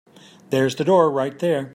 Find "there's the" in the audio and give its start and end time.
0.49-0.83